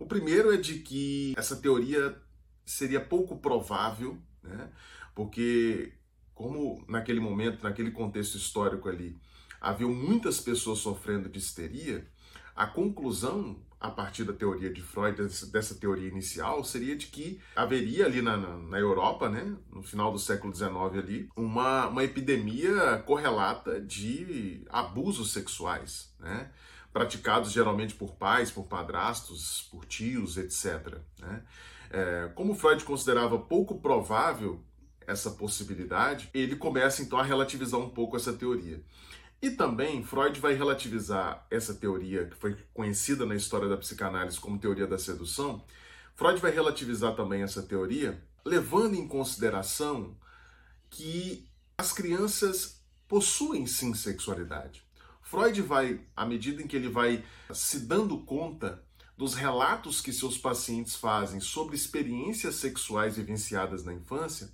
O 0.00 0.04
primeiro 0.04 0.52
é 0.52 0.56
de 0.56 0.80
que 0.80 1.32
essa 1.36 1.54
teoria 1.54 2.20
seria 2.66 3.00
pouco 3.00 3.38
provável, 3.38 4.18
né? 4.42 4.68
porque 5.14 5.92
como 6.34 6.84
naquele 6.88 7.20
momento, 7.20 7.62
naquele 7.62 7.90
contexto 7.90 8.36
histórico 8.36 8.88
ali, 8.88 9.16
havia 9.60 9.86
muitas 9.86 10.40
pessoas 10.40 10.80
sofrendo 10.80 11.28
de 11.28 11.38
histeria, 11.38 12.06
a 12.54 12.66
conclusão, 12.66 13.56
a 13.80 13.90
partir 13.90 14.24
da 14.24 14.32
teoria 14.32 14.72
de 14.72 14.80
Freud, 14.80 15.16
dessa 15.50 15.74
teoria 15.74 16.08
inicial, 16.08 16.62
seria 16.64 16.96
de 16.96 17.06
que 17.08 17.40
haveria 17.54 18.06
ali 18.06 18.22
na, 18.22 18.36
na 18.36 18.78
Europa, 18.78 19.28
né, 19.28 19.56
no 19.70 19.82
final 19.82 20.12
do 20.12 20.18
século 20.18 20.54
XIX 20.54 20.72
ali, 20.96 21.28
uma, 21.36 21.88
uma 21.88 22.04
epidemia 22.04 23.02
correlata 23.04 23.80
de 23.80 24.64
abusos 24.70 25.32
sexuais, 25.32 26.14
né, 26.20 26.50
praticados 26.92 27.50
geralmente 27.50 27.94
por 27.94 28.14
pais, 28.14 28.50
por 28.50 28.66
padrastos, 28.66 29.68
por 29.70 29.84
tios, 29.84 30.36
etc. 30.38 30.96
Né. 31.20 31.42
É, 31.90 32.30
como 32.34 32.54
Freud 32.54 32.84
considerava 32.84 33.38
pouco 33.38 33.80
provável 33.80 34.64
essa 35.06 35.30
possibilidade, 35.30 36.30
ele 36.32 36.56
começa 36.56 37.02
então 37.02 37.18
a 37.18 37.22
relativizar 37.22 37.80
um 37.80 37.88
pouco 37.88 38.16
essa 38.16 38.32
teoria. 38.32 38.82
E 39.40 39.50
também 39.50 40.02
Freud 40.02 40.40
vai 40.40 40.54
relativizar 40.54 41.46
essa 41.50 41.74
teoria, 41.74 42.26
que 42.26 42.36
foi 42.36 42.56
conhecida 42.72 43.26
na 43.26 43.34
história 43.34 43.68
da 43.68 43.76
psicanálise 43.76 44.40
como 44.40 44.58
teoria 44.58 44.86
da 44.86 44.98
sedução. 44.98 45.62
Freud 46.14 46.40
vai 46.40 46.50
relativizar 46.50 47.14
também 47.14 47.42
essa 47.42 47.62
teoria, 47.62 48.22
levando 48.44 48.94
em 48.94 49.06
consideração 49.06 50.16
que 50.88 51.46
as 51.76 51.92
crianças 51.92 52.80
possuem 53.06 53.66
sim 53.66 53.92
sexualidade. 53.94 54.82
Freud 55.20 55.60
vai, 55.62 56.00
à 56.16 56.24
medida 56.24 56.62
em 56.62 56.66
que 56.66 56.76
ele 56.76 56.88
vai 56.88 57.24
se 57.52 57.80
dando 57.80 58.18
conta 58.20 58.82
dos 59.16 59.34
relatos 59.34 60.00
que 60.00 60.12
seus 60.12 60.38
pacientes 60.38 60.94
fazem 60.94 61.40
sobre 61.40 61.76
experiências 61.76 62.56
sexuais 62.56 63.16
vivenciadas 63.16 63.84
na 63.84 63.92
infância, 63.92 64.50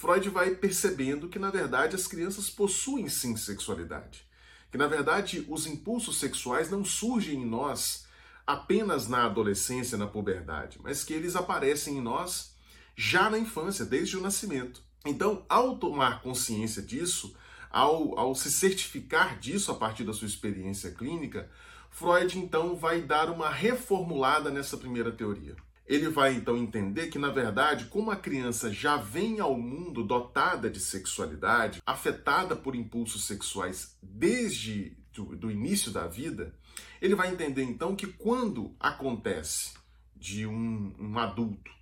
Freud 0.00 0.30
vai 0.30 0.54
percebendo 0.54 1.28
que, 1.28 1.38
na 1.38 1.50
verdade, 1.50 1.94
as 1.94 2.06
crianças 2.06 2.48
possuem 2.48 3.06
sim 3.10 3.36
sexualidade. 3.36 4.24
Que, 4.72 4.78
na 4.78 4.86
verdade, 4.86 5.44
os 5.46 5.66
impulsos 5.66 6.18
sexuais 6.18 6.70
não 6.70 6.82
surgem 6.82 7.42
em 7.42 7.44
nós 7.44 8.06
apenas 8.46 9.08
na 9.08 9.26
adolescência, 9.26 9.98
na 9.98 10.06
puberdade, 10.06 10.78
mas 10.82 11.04
que 11.04 11.12
eles 11.12 11.36
aparecem 11.36 11.98
em 11.98 12.00
nós 12.00 12.56
já 12.96 13.28
na 13.28 13.38
infância, 13.38 13.84
desde 13.84 14.16
o 14.16 14.22
nascimento. 14.22 14.82
Então, 15.04 15.44
ao 15.46 15.76
tomar 15.76 16.22
consciência 16.22 16.80
disso, 16.80 17.36
ao, 17.70 18.18
ao 18.18 18.34
se 18.34 18.50
certificar 18.50 19.38
disso 19.38 19.70
a 19.70 19.74
partir 19.74 20.04
da 20.04 20.14
sua 20.14 20.28
experiência 20.28 20.92
clínica, 20.92 21.50
Freud 21.90 22.38
então 22.38 22.74
vai 22.74 23.02
dar 23.02 23.28
uma 23.28 23.50
reformulada 23.50 24.50
nessa 24.50 24.78
primeira 24.78 25.12
teoria. 25.12 25.56
Ele 25.90 26.08
vai 26.08 26.34
então 26.34 26.56
entender 26.56 27.08
que, 27.08 27.18
na 27.18 27.30
verdade, 27.30 27.86
como 27.86 28.12
a 28.12 28.16
criança 28.16 28.72
já 28.72 28.96
vem 28.96 29.40
ao 29.40 29.58
mundo 29.58 30.04
dotada 30.04 30.70
de 30.70 30.78
sexualidade, 30.78 31.82
afetada 31.84 32.54
por 32.54 32.76
impulsos 32.76 33.24
sexuais 33.24 33.98
desde 34.00 34.96
do, 35.12 35.34
do 35.34 35.50
início 35.50 35.90
da 35.90 36.06
vida, 36.06 36.54
ele 37.02 37.16
vai 37.16 37.32
entender 37.32 37.64
então 37.64 37.96
que 37.96 38.06
quando 38.06 38.72
acontece 38.78 39.74
de 40.14 40.46
um, 40.46 40.94
um 40.96 41.18
adulto 41.18 41.72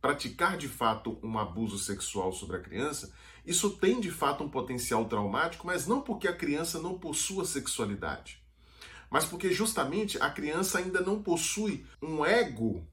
praticar 0.00 0.56
de 0.56 0.68
fato 0.68 1.18
um 1.20 1.36
abuso 1.36 1.76
sexual 1.76 2.30
sobre 2.32 2.58
a 2.58 2.60
criança, 2.60 3.12
isso 3.44 3.70
tem 3.70 3.98
de 3.98 4.12
fato 4.12 4.44
um 4.44 4.48
potencial 4.48 5.06
traumático, 5.06 5.66
mas 5.66 5.88
não 5.88 6.02
porque 6.02 6.28
a 6.28 6.36
criança 6.36 6.80
não 6.80 7.00
possua 7.00 7.44
sexualidade, 7.44 8.40
mas 9.10 9.24
porque 9.24 9.50
justamente 9.50 10.22
a 10.22 10.30
criança 10.30 10.78
ainda 10.78 11.00
não 11.00 11.20
possui 11.20 11.84
um 12.00 12.24
ego 12.24 12.86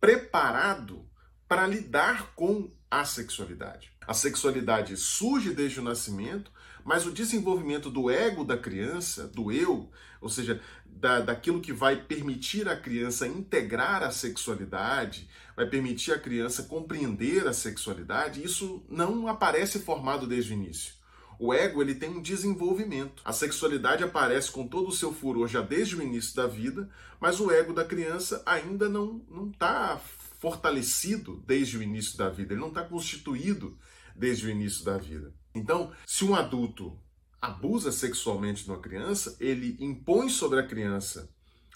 preparado 0.00 1.04
para 1.48 1.66
lidar 1.66 2.32
com 2.34 2.70
a 2.90 3.04
sexualidade. 3.04 3.92
A 4.06 4.14
sexualidade 4.14 4.96
surge 4.96 5.52
desde 5.52 5.80
o 5.80 5.82
nascimento, 5.82 6.50
mas 6.84 7.04
o 7.04 7.10
desenvolvimento 7.10 7.90
do 7.90 8.10
ego 8.10 8.44
da 8.44 8.56
criança, 8.56 9.26
do 9.26 9.50
eu, 9.50 9.90
ou 10.20 10.28
seja, 10.28 10.60
da, 10.86 11.20
daquilo 11.20 11.60
que 11.60 11.72
vai 11.72 11.96
permitir 11.96 12.68
a 12.68 12.76
criança 12.76 13.26
integrar 13.26 14.02
a 14.02 14.10
sexualidade, 14.10 15.28
vai 15.56 15.66
permitir 15.66 16.12
a 16.12 16.18
criança 16.18 16.62
compreender 16.64 17.46
a 17.46 17.52
sexualidade, 17.52 18.42
isso 18.42 18.84
não 18.88 19.26
aparece 19.26 19.80
formado 19.80 20.26
desde 20.26 20.52
o 20.52 20.54
início. 20.54 20.94
O 21.38 21.52
ego 21.52 21.82
ele 21.82 21.94
tem 21.94 22.10
um 22.10 22.22
desenvolvimento. 22.22 23.22
A 23.24 23.32
sexualidade 23.32 24.02
aparece 24.02 24.50
com 24.50 24.66
todo 24.66 24.88
o 24.88 24.92
seu 24.92 25.12
furor 25.12 25.48
já 25.48 25.60
desde 25.60 25.96
o 25.96 26.02
início 26.02 26.34
da 26.34 26.46
vida, 26.46 26.88
mas 27.20 27.40
o 27.40 27.50
ego 27.50 27.72
da 27.72 27.84
criança 27.84 28.42
ainda 28.46 28.88
não 28.88 29.20
não 29.28 29.50
está 29.50 30.00
fortalecido 30.38 31.42
desde 31.46 31.78
o 31.78 31.82
início 31.82 32.16
da 32.16 32.28
vida. 32.28 32.52
Ele 32.52 32.60
não 32.60 32.68
está 32.68 32.82
constituído 32.82 33.76
desde 34.14 34.46
o 34.46 34.50
início 34.50 34.84
da 34.84 34.96
vida. 34.96 35.34
Então, 35.54 35.92
se 36.06 36.24
um 36.24 36.34
adulto 36.34 36.98
abusa 37.40 37.92
sexualmente 37.92 38.64
de 38.64 38.70
uma 38.70 38.80
criança, 38.80 39.36
ele 39.40 39.76
impõe 39.80 40.28
sobre 40.28 40.60
a 40.60 40.66
criança 40.66 41.30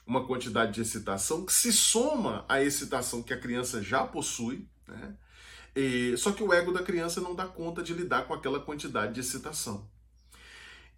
uma 0.06 0.26
quantidade 0.26 0.72
de 0.72 0.80
excitação 0.80 1.44
que 1.44 1.52
se 1.52 1.72
soma 1.72 2.44
à 2.48 2.62
excitação 2.62 3.22
que 3.22 3.32
a 3.32 3.38
criança 3.38 3.82
já 3.82 4.04
possui, 4.04 4.68
né? 4.86 5.16
E, 5.74 6.16
só 6.16 6.32
que 6.32 6.42
o 6.42 6.52
ego 6.52 6.72
da 6.72 6.82
criança 6.82 7.20
não 7.20 7.34
dá 7.34 7.46
conta 7.46 7.82
de 7.82 7.94
lidar 7.94 8.26
com 8.26 8.34
aquela 8.34 8.60
quantidade 8.60 9.14
de 9.14 9.20
excitação. 9.20 9.88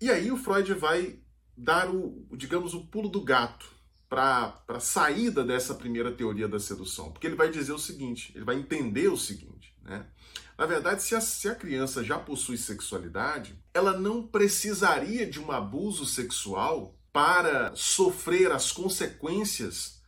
E 0.00 0.11
aí 0.11 0.33
o 0.33 0.37
Freud 0.37 0.73
vai 0.75 1.19
dar 1.57 1.88
o, 1.88 2.26
digamos, 2.33 2.75
o 2.75 2.87
pulo 2.87 3.09
do 3.09 3.21
gato 3.21 3.67
para 4.09 4.62
a 4.69 4.81
saída 4.81 5.45
dessa 5.45 5.75
primeira 5.75 6.12
teoria 6.12 6.49
da 6.49 6.59
sedução. 6.59 7.11
Porque 7.11 7.26
ele 7.26 7.37
vai 7.37 7.50
dizer 7.50 7.73
o 7.73 7.79
seguinte, 7.79 8.33
ele 8.35 8.45
vai 8.45 8.57
entender 8.57 9.09
o 9.09 9.17
seguinte, 9.17 9.75
né? 9.83 10.07
Na 10.59 10.67
verdade, 10.67 11.02
se 11.02 11.14
a, 11.14 11.21
se 11.21 11.49
a 11.49 11.55
criança 11.55 12.05
já 12.05 12.19
possui 12.19 12.59
sexualidade, 12.59 13.59
ela 13.73 13.99
não 13.99 14.26
precisaria 14.26 15.26
de 15.26 15.41
um 15.41 15.50
abuso 15.50 16.05
sexual 16.05 16.95
para 17.12 17.75
sofrer 17.75 18.52
as 18.52 18.71
consequências 18.71 20.01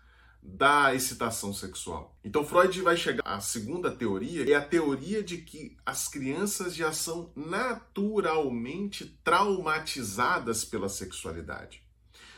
da 0.44 0.94
excitação 0.94 1.54
sexual. 1.54 2.14
Então 2.22 2.44
Freud 2.44 2.82
vai 2.82 2.98
chegar 2.98 3.22
à 3.24 3.40
segunda 3.40 3.90
teoria, 3.90 4.48
é 4.48 4.54
a 4.54 4.60
teoria 4.60 5.22
de 5.22 5.38
que 5.38 5.74
as 5.86 6.06
crianças 6.06 6.74
já 6.74 6.92
são 6.92 7.32
naturalmente 7.34 9.18
traumatizadas 9.24 10.62
pela 10.62 10.90
sexualidade. 10.90 11.82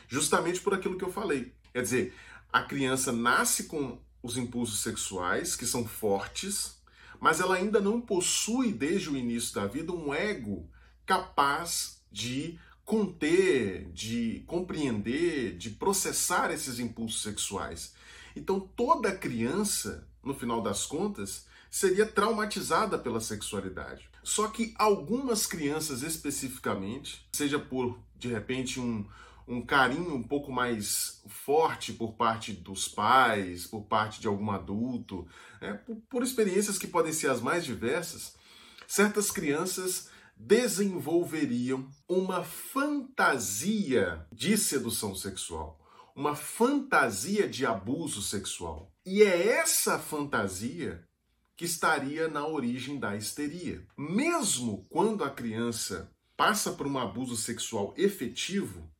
Justamente 0.07 0.61
por 0.61 0.73
aquilo 0.73 0.97
que 0.97 1.03
eu 1.03 1.11
falei. 1.11 1.53
Quer 1.73 1.81
dizer, 1.81 2.15
a 2.51 2.61
criança 2.63 3.11
nasce 3.11 3.65
com 3.65 3.99
os 4.23 4.37
impulsos 4.37 4.79
sexuais 4.79 5.55
que 5.55 5.65
são 5.65 5.85
fortes, 5.85 6.81
mas 7.19 7.41
ela 7.41 7.55
ainda 7.55 7.81
não 7.81 7.99
possui 7.99 8.71
desde 8.71 9.09
o 9.09 9.17
início 9.17 9.53
da 9.53 9.67
vida 9.67 9.91
um 9.91 10.13
ego 10.13 10.69
capaz 11.05 12.01
de 12.09 12.57
conter, 12.85 13.91
de 13.91 14.45
compreender, 14.47 15.57
de 15.57 15.71
processar 15.71 16.51
esses 16.51 16.79
impulsos 16.79 17.21
sexuais. 17.21 17.96
Então 18.37 18.59
toda 18.59 19.15
criança, 19.15 20.07
no 20.23 20.33
final 20.33 20.61
das 20.61 20.85
contas, 20.85 21.45
seria 21.69 22.05
traumatizada 22.05 22.97
pela 22.97 23.19
sexualidade. 23.19 24.09
Só 24.23 24.47
que 24.47 24.73
algumas 24.77 25.45
crianças 25.45 26.01
especificamente, 26.01 27.25
seja 27.31 27.59
por 27.59 27.99
de 28.15 28.27
repente 28.27 28.79
um, 28.79 29.05
um 29.47 29.61
carinho 29.61 30.13
um 30.13 30.23
pouco 30.23 30.51
mais 30.51 31.21
forte 31.27 31.93
por 31.93 32.13
parte 32.13 32.51
dos 32.51 32.87
pais, 32.87 33.65
por 33.65 33.83
parte 33.83 34.19
de 34.19 34.27
algum 34.27 34.51
adulto, 34.51 35.27
né, 35.61 35.73
por, 35.73 35.95
por 36.09 36.23
experiências 36.23 36.77
que 36.77 36.87
podem 36.87 37.13
ser 37.13 37.29
as 37.29 37.39
mais 37.39 37.63
diversas, 37.63 38.35
certas 38.87 39.31
crianças 39.31 40.09
desenvolveriam 40.35 41.89
uma 42.07 42.43
fantasia 42.43 44.25
de 44.31 44.57
sedução 44.57 45.15
sexual, 45.15 45.76
uma 46.17 46.35
fantasia 46.35 47.47
de 47.47 47.63
abuso 47.63 48.23
sexual. 48.23 48.91
E 49.05 49.21
é 49.21 49.49
essa 49.49 49.99
fantasia 49.99 51.07
que 51.55 51.63
estaria 51.63 52.27
na 52.27 52.47
origem 52.47 52.99
da 52.99 53.15
histeria. 53.15 53.85
Mesmo 53.95 54.87
quando 54.89 55.23
a 55.23 55.29
criança 55.29 56.11
passa 56.35 56.71
por 56.71 56.87
um 56.87 56.97
abuso 56.97 57.37
sexual 57.37 57.93
efetivo, 57.95 58.91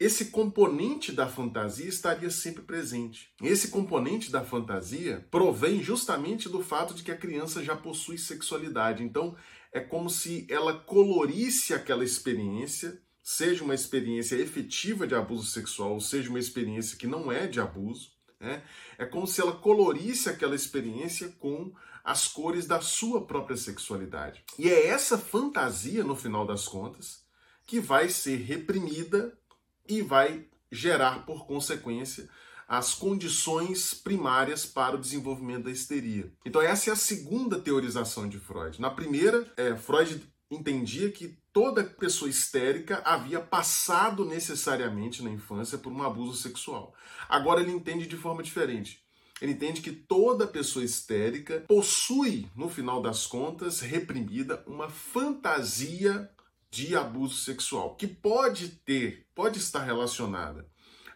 esse 0.00 0.26
componente 0.26 1.12
da 1.12 1.28
fantasia 1.28 1.88
estaria 1.88 2.30
sempre 2.30 2.62
presente. 2.62 3.30
Esse 3.42 3.68
componente 3.68 4.30
da 4.30 4.42
fantasia 4.42 5.28
provém 5.30 5.82
justamente 5.82 6.48
do 6.48 6.62
fato 6.62 6.94
de 6.94 7.02
que 7.02 7.12
a 7.12 7.16
criança 7.16 7.62
já 7.62 7.76
possui 7.76 8.16
sexualidade. 8.16 9.02
Então, 9.02 9.36
é 9.70 9.80
como 9.80 10.08
se 10.08 10.46
ela 10.48 10.72
colorisse 10.72 11.74
aquela 11.74 12.04
experiência 12.04 13.02
seja 13.28 13.62
uma 13.62 13.74
experiência 13.74 14.36
efetiva 14.36 15.06
de 15.06 15.14
abuso 15.14 15.50
sexual, 15.50 15.92
ou 15.92 16.00
seja 16.00 16.30
uma 16.30 16.38
experiência 16.38 16.96
que 16.96 17.06
não 17.06 17.30
é 17.30 17.46
de 17.46 17.60
abuso, 17.60 18.12
né? 18.40 18.62
é 18.96 19.04
como 19.04 19.26
se 19.26 19.38
ela 19.38 19.52
colorisse 19.52 20.30
aquela 20.30 20.54
experiência 20.54 21.28
com 21.38 21.70
as 22.02 22.26
cores 22.26 22.66
da 22.66 22.80
sua 22.80 23.26
própria 23.26 23.54
sexualidade. 23.54 24.42
E 24.58 24.70
é 24.70 24.86
essa 24.86 25.18
fantasia, 25.18 26.02
no 26.02 26.16
final 26.16 26.46
das 26.46 26.66
contas, 26.66 27.22
que 27.66 27.80
vai 27.80 28.08
ser 28.08 28.36
reprimida 28.36 29.38
e 29.86 30.00
vai 30.00 30.46
gerar, 30.72 31.26
por 31.26 31.46
consequência, 31.46 32.30
as 32.66 32.94
condições 32.94 33.92
primárias 33.92 34.64
para 34.64 34.96
o 34.96 35.00
desenvolvimento 35.00 35.64
da 35.64 35.70
histeria. 35.70 36.32
Então, 36.46 36.62
essa 36.62 36.88
é 36.88 36.92
a 36.94 36.96
segunda 36.96 37.60
teorização 37.60 38.26
de 38.26 38.38
Freud. 38.40 38.80
Na 38.80 38.90
primeira, 38.90 39.46
é, 39.54 39.76
Freud 39.76 40.18
entendia 40.50 41.10
que 41.10 41.36
toda 41.52 41.84
pessoa 41.84 42.30
histérica 42.30 43.02
havia 43.04 43.40
passado 43.40 44.24
necessariamente 44.24 45.22
na 45.22 45.30
infância 45.30 45.76
por 45.76 45.92
um 45.92 46.02
abuso 46.02 46.36
sexual. 46.36 46.94
Agora 47.28 47.60
ele 47.60 47.72
entende 47.72 48.06
de 48.06 48.16
forma 48.16 48.42
diferente. 48.42 49.02
Ele 49.40 49.52
entende 49.52 49.80
que 49.80 49.92
toda 49.92 50.46
pessoa 50.46 50.84
histérica 50.84 51.64
possui, 51.68 52.50
no 52.56 52.68
final 52.68 53.00
das 53.00 53.26
contas, 53.26 53.80
reprimida 53.80 54.64
uma 54.66 54.88
fantasia 54.88 56.28
de 56.70 56.96
abuso 56.96 57.36
sexual, 57.36 57.94
que 57.94 58.06
pode 58.06 58.68
ter, 58.68 59.26
pode 59.34 59.58
estar 59.58 59.84
relacionada 59.84 60.66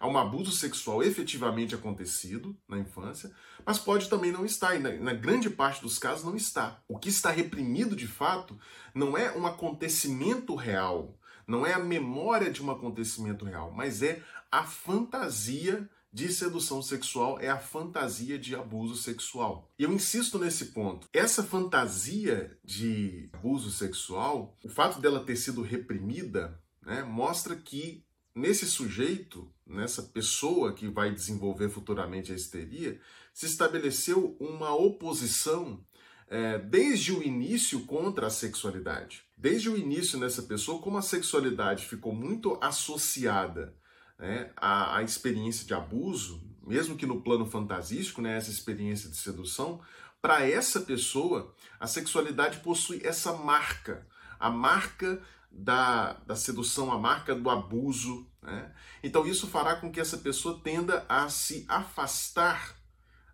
a 0.03 0.09
um 0.09 0.19
abuso 0.19 0.51
sexual 0.51 1.01
efetivamente 1.01 1.77
acontecido 1.77 2.57
na 2.69 2.77
infância, 2.77 3.31
mas 3.65 3.79
pode 3.79 4.09
também 4.09 4.33
não 4.33 4.45
estar, 4.45 4.75
e 4.75 4.81
na, 4.81 4.91
na, 4.95 5.15
grande 5.15 5.49
parte 5.49 5.81
dos 5.81 5.97
casos 5.97 6.25
não 6.25 6.35
está. 6.35 6.83
O 6.89 6.99
que 6.99 7.09
está 7.09 7.31
reprimido 7.31 7.95
de 7.95 8.09
fato 8.09 8.59
não 8.93 9.17
é 9.17 9.31
um 9.39 9.47
acontecimento 9.47 10.57
real, 10.57 11.17
não 11.47 11.65
é 11.65 11.73
a 11.73 11.79
memória 11.79 12.51
de 12.51 12.61
um 12.61 12.69
acontecimento 12.73 13.45
real, 13.45 13.71
mas 13.71 14.03
é 14.03 14.21
a 14.51 14.65
fantasia 14.65 15.89
de 16.13 16.33
sedução 16.33 16.83
sexual, 16.83 17.39
é 17.41 17.49
a 17.49 17.59
fantasia 17.59 18.37
de 18.37 18.57
abuso 18.57 18.97
sexual. 18.97 19.71
E 19.79 19.85
eu 19.85 19.93
insisto 19.93 20.37
nesse 20.37 20.67
ponto. 20.67 21.09
Essa 21.13 21.45
fantasia 21.45 22.59
de 22.65 23.31
abuso 23.33 23.71
sexual, 23.71 24.59
o 24.65 24.69
fato 24.69 25.01
dela 25.01 25.25
ter 25.25 25.37
sido 25.37 25.63
reprimida, 25.63 26.61
né, 26.83 27.05
mostra 27.05 27.55
que 27.55 28.05
nesse 28.35 28.67
sujeito, 28.67 29.53
nessa 29.73 30.03
pessoa 30.03 30.73
que 30.73 30.89
vai 30.89 31.11
desenvolver 31.11 31.69
futuramente 31.69 32.33
a 32.33 32.35
histeria, 32.35 33.01
se 33.33 33.47
estabeleceu 33.47 34.37
uma 34.39 34.75
oposição 34.75 35.83
é, 36.29 36.59
desde 36.59 37.13
o 37.13 37.23
início 37.23 37.81
contra 37.81 38.27
a 38.27 38.31
sexualidade. 38.31 39.23
Desde 39.37 39.69
o 39.69 39.77
início 39.77 40.19
nessa 40.19 40.43
pessoa, 40.43 40.81
como 40.81 40.97
a 40.97 41.03
sexualidade 41.03 41.85
ficou 41.87 42.15
muito 42.15 42.59
associada 42.63 43.75
né, 44.19 44.51
à, 44.57 44.99
à, 44.99 45.03
experiência 45.03 45.67
de 45.67 45.75
abuso, 45.75 46.43
mesmo 46.67 46.97
que 46.97 47.05
no 47.05 47.21
plano 47.21 47.45
fantasístico, 47.45 48.23
né, 48.23 48.37
essa 48.37 48.51
experiência 48.51 49.11
de 49.11 49.17
sedução, 49.17 49.81
para 50.23 50.49
essa 50.49 50.81
pessoa, 50.81 51.53
a 51.81 51.87
sexualidade 51.87 52.61
possui 52.61 53.01
essa 53.05 53.33
marca, 53.33 54.07
a 54.43 54.51
marca 54.51 55.23
da, 55.49 56.15
da 56.27 56.35
sedução, 56.35 56.91
a 56.91 56.99
marca 56.99 57.33
do 57.33 57.49
abuso. 57.49 58.27
Né? 58.43 58.73
Então, 59.05 59.25
isso 59.25 59.47
fará 59.47 59.77
com 59.77 59.91
que 59.91 60.01
essa 60.01 60.19
pessoa 60.19 60.61
tenda 60.65 61.07
a 61.09 61.29
se 61.29 61.65
afastar, 61.69 62.77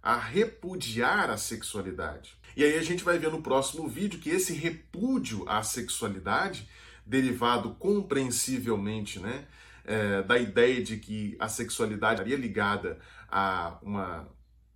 a 0.02 0.16
repudiar 0.16 1.30
a 1.30 1.38
sexualidade. 1.38 2.36
E 2.54 2.62
aí 2.62 2.76
a 2.76 2.82
gente 2.82 3.02
vai 3.02 3.18
ver 3.18 3.30
no 3.30 3.40
próximo 3.40 3.88
vídeo 3.88 4.20
que 4.20 4.28
esse 4.28 4.52
repúdio 4.52 5.48
à 5.48 5.62
sexualidade, 5.62 6.68
derivado 7.06 7.74
compreensivelmente 7.76 9.18
né, 9.18 9.46
é, 9.84 10.22
da 10.22 10.36
ideia 10.36 10.82
de 10.82 10.98
que 10.98 11.36
a 11.40 11.48
sexualidade 11.48 12.20
estaria 12.20 12.36
ligada 12.36 12.98
a 13.30 13.78
uma 13.80 14.28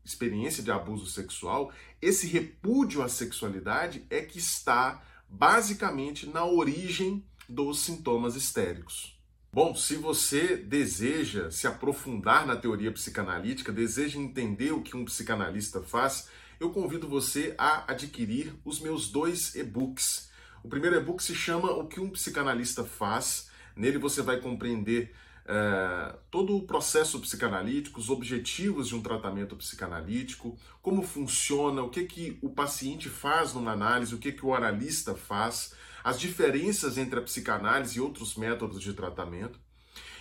experiência 0.02 0.62
de 0.62 0.70
abuso 0.70 1.06
sexual, 1.06 1.72
esse 2.00 2.26
repúdio 2.26 3.02
à 3.02 3.08
sexualidade 3.08 4.06
é 4.08 4.22
que 4.22 4.38
está 4.38 5.02
basicamente 5.32 6.28
na 6.28 6.44
origem 6.44 7.24
dos 7.48 7.80
sintomas 7.80 8.36
histéricos. 8.36 9.18
Bom, 9.50 9.74
se 9.74 9.96
você 9.96 10.56
deseja 10.56 11.50
se 11.50 11.66
aprofundar 11.66 12.46
na 12.46 12.54
teoria 12.54 12.92
psicanalítica, 12.92 13.72
deseja 13.72 14.18
entender 14.18 14.72
o 14.72 14.82
que 14.82 14.96
um 14.96 15.04
psicanalista 15.04 15.82
faz, 15.82 16.28
eu 16.60 16.70
convido 16.70 17.08
você 17.08 17.54
a 17.58 17.90
adquirir 17.90 18.54
os 18.64 18.78
meus 18.78 19.10
dois 19.10 19.54
e-books. 19.54 20.30
O 20.62 20.68
primeiro 20.68 20.96
e-book 20.96 21.22
se 21.22 21.34
chama 21.34 21.72
O 21.72 21.88
que 21.88 21.98
um 21.98 22.10
psicanalista 22.10 22.84
faz. 22.84 23.50
Nele 23.74 23.98
você 23.98 24.22
vai 24.22 24.38
compreender 24.38 25.14
é, 25.44 26.16
todo 26.30 26.56
o 26.56 26.66
processo 26.66 27.18
psicanalítico, 27.20 27.98
os 27.98 28.10
objetivos 28.10 28.88
de 28.88 28.94
um 28.94 29.02
tratamento 29.02 29.56
psicanalítico, 29.56 30.56
como 30.80 31.02
funciona, 31.02 31.82
o 31.82 31.90
que, 31.90 32.04
que 32.04 32.38
o 32.40 32.50
paciente 32.50 33.08
faz 33.08 33.52
numa 33.52 33.72
análise, 33.72 34.14
o 34.14 34.18
que, 34.18 34.32
que 34.32 34.46
o 34.46 34.54
analista 34.54 35.14
faz, 35.14 35.74
as 36.04 36.18
diferenças 36.18 36.98
entre 36.98 37.18
a 37.18 37.22
psicanálise 37.22 37.98
e 37.98 38.00
outros 38.00 38.36
métodos 38.36 38.80
de 38.80 38.92
tratamento. 38.92 39.58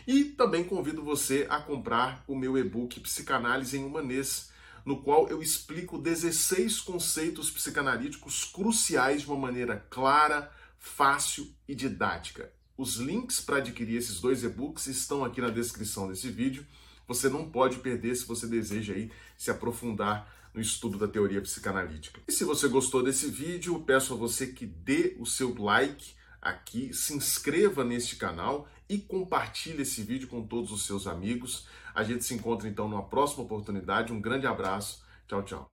E 0.07 0.23
também 0.23 0.63
convido 0.63 1.03
você 1.03 1.45
a 1.49 1.59
comprar 1.59 2.23
o 2.27 2.35
meu 2.35 2.57
e-book 2.57 2.99
Psicanálise 2.99 3.77
em 3.77 3.85
Humanês, 3.85 4.49
no 4.83 5.03
qual 5.03 5.27
eu 5.29 5.43
explico 5.43 5.99
16 5.99 6.81
conceitos 6.81 7.51
psicanalíticos 7.51 8.43
cruciais 8.43 9.21
de 9.21 9.27
uma 9.27 9.37
maneira 9.37 9.85
clara, 9.91 10.51
fácil 10.79 11.53
e 11.67 11.75
didática. 11.75 12.51
Os 12.81 12.95
links 12.95 13.39
para 13.39 13.57
adquirir 13.57 13.97
esses 13.97 14.19
dois 14.19 14.43
e-books 14.43 14.87
estão 14.87 15.23
aqui 15.23 15.39
na 15.39 15.51
descrição 15.51 16.07
desse 16.07 16.31
vídeo. 16.31 16.65
Você 17.07 17.29
não 17.29 17.47
pode 17.47 17.77
perder 17.77 18.15
se 18.15 18.25
você 18.25 18.47
deseja 18.47 18.95
aí 18.95 19.11
se 19.37 19.51
aprofundar 19.51 20.27
no 20.51 20.59
estudo 20.59 20.97
da 20.97 21.07
teoria 21.07 21.39
psicanalítica. 21.43 22.19
E 22.27 22.31
se 22.31 22.43
você 22.43 22.67
gostou 22.67 23.03
desse 23.03 23.27
vídeo, 23.27 23.83
peço 23.85 24.15
a 24.15 24.17
você 24.17 24.47
que 24.47 24.65
dê 24.65 25.15
o 25.19 25.27
seu 25.27 25.53
like 25.61 26.15
aqui, 26.41 26.91
se 26.91 27.13
inscreva 27.13 27.83
neste 27.83 28.15
canal 28.15 28.67
e 28.89 28.97
compartilhe 28.97 29.83
esse 29.83 30.01
vídeo 30.01 30.27
com 30.27 30.41
todos 30.41 30.71
os 30.71 30.83
seus 30.87 31.05
amigos. 31.05 31.67
A 31.93 32.03
gente 32.03 32.25
se 32.25 32.33
encontra 32.33 32.67
então 32.67 32.89
numa 32.89 33.03
próxima 33.03 33.43
oportunidade. 33.43 34.11
Um 34.11 34.19
grande 34.19 34.47
abraço. 34.47 35.05
Tchau, 35.27 35.43
tchau. 35.43 35.71